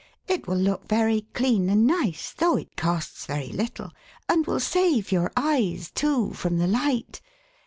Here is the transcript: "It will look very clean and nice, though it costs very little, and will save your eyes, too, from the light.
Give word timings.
"It 0.27 0.47
will 0.47 0.57
look 0.57 0.87
very 0.89 1.27
clean 1.35 1.69
and 1.69 1.85
nice, 1.85 2.33
though 2.33 2.57
it 2.57 2.75
costs 2.75 3.27
very 3.27 3.49
little, 3.49 3.91
and 4.27 4.47
will 4.47 4.59
save 4.59 5.11
your 5.11 5.31
eyes, 5.37 5.91
too, 5.91 6.31
from 6.33 6.57
the 6.57 6.65
light. 6.65 7.21